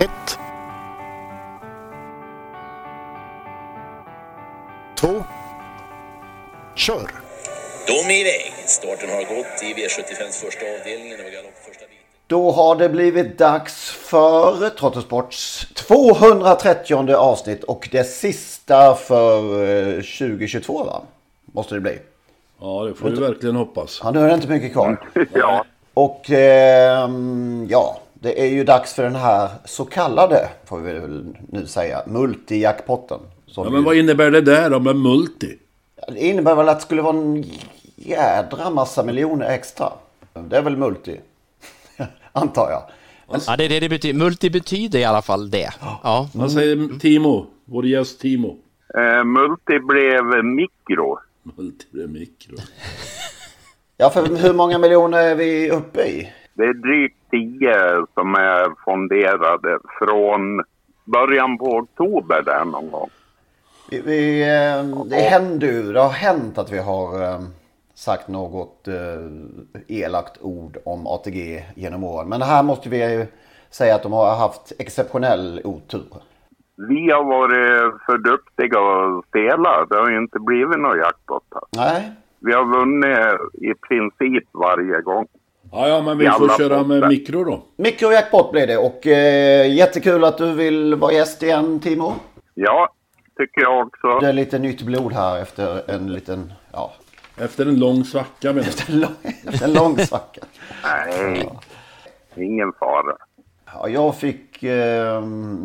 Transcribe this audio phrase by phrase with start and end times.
[0.00, 0.38] Ett.
[5.00, 5.24] Två.
[6.74, 7.10] Kör!
[7.86, 8.52] De är iväg.
[8.66, 11.10] Starten har gått i V75s första avdelning.
[11.10, 12.04] Det var galopp första biten.
[12.26, 20.84] Då har det blivit dags för Trottosports 230 avsnitt och det sista för eh, 2022
[20.84, 21.02] va?
[21.44, 21.98] Måste det bli.
[22.60, 24.00] Ja, det får vi verkligen hoppas.
[24.02, 25.08] Ja, nu är det inte mycket kvar.
[25.32, 30.92] Ja, Och ehm, ja, det är ju dags för den här så kallade, får vi
[30.92, 33.20] väl nu säga, multijackpotten.
[33.46, 35.58] Ja, men vad innebär det där då med multi?
[36.08, 37.44] Det innebär väl att det skulle vara en
[37.96, 39.92] jädra massa miljoner extra.
[40.34, 41.20] Det är väl multi,
[42.32, 42.82] antar jag.
[43.46, 44.18] Ja, det är det det betyder.
[44.18, 45.70] Multi betyder i alla fall det.
[46.02, 46.28] Ja.
[46.34, 47.46] Vad säger Timo?
[47.64, 48.56] Vår gäst Timo.
[48.94, 51.18] eh, multi blev mikro.
[51.42, 52.56] Multi det är mikro.
[53.96, 56.32] Ja, för hur många miljoner är vi uppe i?
[56.56, 60.64] Det är drygt 10 som är fonderade från
[61.04, 63.08] början på oktober där någon gång.
[63.90, 67.40] Vi, vi, eh, det händer det har hänt att vi har eh,
[67.94, 68.94] sagt något eh,
[69.88, 72.28] elakt ord om ATG genom åren.
[72.28, 73.26] Men här måste vi ju
[73.70, 76.12] säga att de har haft exceptionell otur.
[76.76, 79.86] Vi har varit för duktiga att spela.
[79.86, 81.44] Det har ju inte blivit någon jackpot.
[81.76, 85.26] Nej, Vi har vunnit i princip varje gång.
[85.76, 87.08] Ja, ja, men vi Jävla får köra med potter.
[87.08, 87.62] mikro då.
[87.76, 92.14] mikrojackpot blir det och eh, jättekul att du vill vara gäst igen Timo.
[92.54, 92.88] Ja,
[93.38, 94.18] tycker jag också.
[94.20, 96.92] Det är lite nytt blod här efter en liten, ja,
[97.38, 98.94] Efter en lång svacka menar jag.
[98.94, 99.14] en lång,
[99.46, 100.40] efter en lång svacka.
[100.84, 101.48] Nej,
[102.36, 103.16] ingen fara.
[103.74, 105.22] Ja, jag fick eh,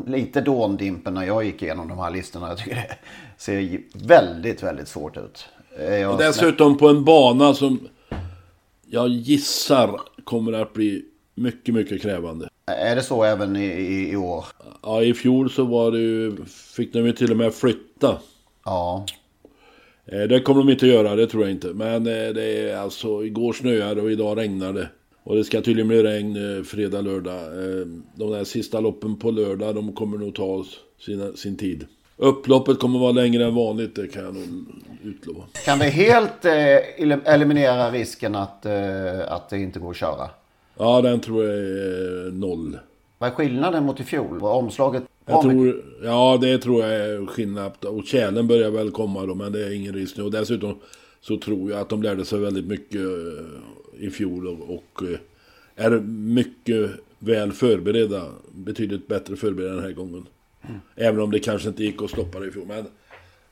[0.07, 2.47] lite dåndimpen när jag gick igenom de här listorna.
[2.47, 2.95] Jag tycker det
[3.37, 5.49] ser väldigt, väldigt svårt ut.
[5.79, 7.79] Eh, Jag Och dessutom på en bana som
[8.93, 12.49] jag gissar kommer att bli mycket, mycket krävande.
[12.65, 14.45] Är det så även i, i, i år?
[14.83, 18.17] Ja, i fjol så var det ju, fick de ju till och med flytta.
[18.65, 19.05] Ja.
[20.05, 21.67] Eh, Det kommer de inte göra, det tror jag inte.
[21.67, 24.89] Men eh, det är alltså, igår snöade och idag regnar det.
[25.23, 27.41] Och det ska tydligen bli regn eh, fredag, lördag.
[28.15, 30.65] De där sista loppen på lördag, de kommer nog ta
[31.05, 31.85] sina, sin tid.
[32.21, 34.43] Upploppet kommer vara längre än vanligt, det kan jag nog
[35.03, 35.43] utlova.
[35.65, 36.53] Kan vi helt eh,
[36.97, 40.29] elim- eliminera risken att, eh, att det inte går att köra?
[40.77, 42.77] Ja, den tror jag är noll.
[43.17, 44.39] Vad är skillnaden mot i fjol?
[44.39, 47.71] Var omslaget Jag tror, ja, det tror jag är skillnad.
[47.85, 50.23] Och tjälen börjar väl komma då, men det är ingen risk nu.
[50.23, 50.75] Och dessutom
[51.21, 55.85] så tror jag att de lärde sig väldigt mycket eh, i fjol och, och eh,
[55.85, 55.89] är
[56.35, 58.21] mycket väl förberedda.
[58.51, 60.25] Betydligt bättre förberedda den här gången.
[60.95, 62.65] Även om det kanske inte gick att stoppa det i fjol.
[62.67, 62.87] Men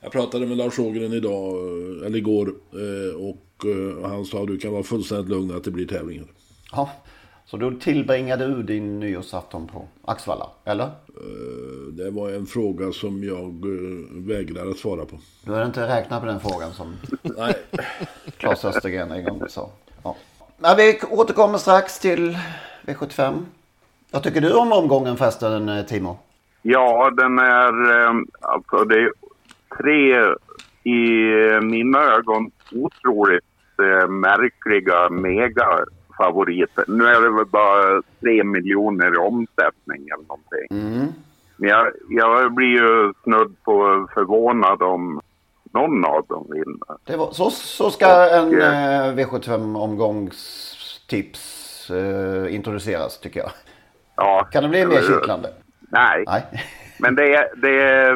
[0.02, 4.48] jag pratade med Lars Ågren idag, eh, eller igår, eh, och eh, han sa att
[4.48, 6.26] du kan vara fullständigt lugn att det blir tävlingar.
[6.72, 6.90] Ja.
[7.46, 10.90] Så då tillbringade du din nyårsafton på Axvalla, eller?
[11.92, 13.66] Det var en fråga som jag
[14.28, 15.20] vägrar att svara på.
[15.46, 16.96] Du har inte räknat på den frågan som
[17.38, 17.54] Nej.
[18.38, 19.70] Claes Östergren en gång sa.
[20.04, 20.16] Ja.
[20.58, 22.38] Men vi återkommer strax till
[22.86, 23.46] V75.
[24.12, 26.18] Vad tycker du om omgången förresten, Timo?
[26.62, 28.04] Ja, den är...
[28.06, 29.12] eh, Alltså det är
[29.78, 30.16] tre
[30.84, 31.00] i
[31.62, 33.44] mina ögon otroligt
[33.82, 36.86] eh, märkliga megafavoriter.
[36.88, 40.68] Nu är det väl bara tre miljoner i omsättning eller någonting.
[41.58, 45.22] Men jag, jag blir ju snudd på förvånad om
[45.74, 47.18] någon av dem vinner.
[47.18, 53.50] Var, så, så ska en Och, eh, V75-omgångstips eh, introduceras tycker jag.
[54.16, 55.50] Ja, Kan det bli mer kittlande?
[55.90, 56.24] Nej.
[56.28, 56.46] Nej.
[57.00, 58.16] Men det är, det är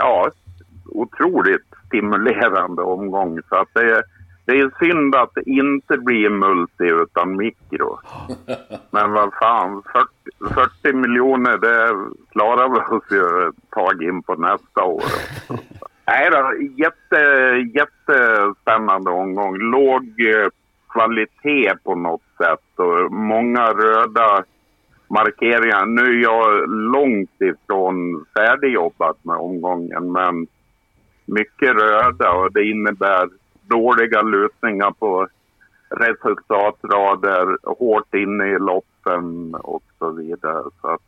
[0.00, 0.30] ja,
[0.86, 3.40] otroligt stimulerande omgång.
[3.48, 4.02] Så att det, är,
[4.44, 7.98] det är synd att det inte blir multi utan mikro.
[8.90, 14.34] Men vad fan, 40, 40 miljoner det klarar vi oss ju ett tag in på
[14.34, 15.02] nästa år.
[16.06, 17.20] Nej då, jätte,
[17.74, 19.56] jättespännande omgång.
[19.58, 20.48] Låg eh,
[20.88, 24.44] kvalitet på något sätt och många röda
[25.10, 25.86] markeringar.
[25.86, 30.46] Nu är jag långt ifrån färdigjobbat med omgången men
[31.24, 33.28] mycket röda och det innebär
[33.62, 35.28] dåliga lutningar på
[35.88, 40.62] resultatrader hårt inne i loppen och så vidare.
[40.80, 41.00] Så att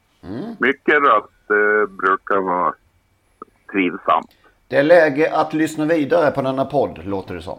[0.58, 2.75] mycket rött eh, brukar vara
[3.72, 4.31] trivsamt.
[4.69, 7.58] Det är läge att lyssna vidare på denna podd, låter det som.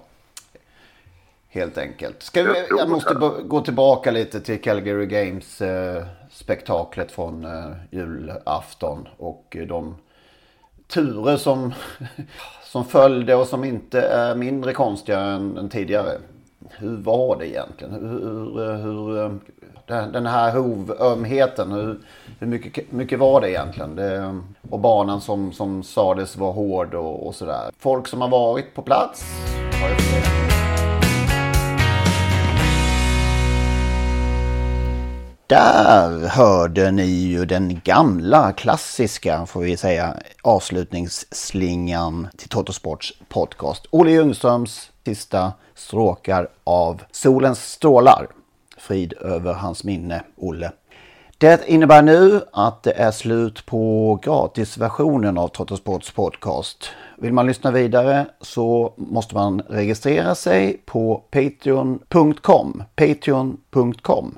[1.54, 2.24] Helt enkelt.
[2.24, 3.14] Ska vi, Jag måste
[3.46, 9.96] gå tillbaka lite till Calgary Games eh, spektaklet från eh, julafton och eh, de
[10.88, 11.74] turer som,
[12.64, 16.10] som följde och som inte är mindre konstiga än, än tidigare.
[16.70, 17.94] Hur var det egentligen?
[17.94, 19.32] Hur, hur, hur, eh,
[19.88, 22.00] den- den här hovömheten, hur,
[22.40, 23.96] hur mycket, mycket var det egentligen?
[23.96, 24.40] Det,
[24.70, 27.72] och banan som, som sades vara hård och, och sådär.
[27.80, 29.26] Folk som har varit på plats
[29.82, 29.90] har
[35.54, 43.86] Där hörde ni ju den gamla klassiska, får vi säga, avslutningsslingan till Totosports podcast.
[43.90, 48.28] Olle Ljungströms sista stråkar av Solens strålar.
[48.78, 50.72] Frid över hans minne, Olle.
[51.38, 56.90] Det innebär nu att det är slut på gratisversionen av Totosports podcast.
[57.18, 62.84] Vill man lyssna vidare så måste man registrera sig på patreon.com.
[62.96, 64.38] Patreon.com.